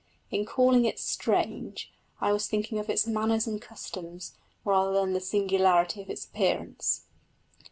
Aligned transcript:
In 0.31 0.45
calling 0.47 0.85
it 0.85 0.97
"strange" 0.97 1.93
I 2.19 2.33
was 2.33 2.47
thinking 2.47 2.79
of 2.79 2.89
its 2.89 3.05
manners 3.05 3.45
and 3.45 3.61
customs 3.61 4.33
rather 4.65 4.91
than 4.93 5.09
of 5.09 5.13
the 5.13 5.19
singularity 5.21 6.01
of 6.01 6.09
its 6.09 6.25
appearance. 6.25 7.05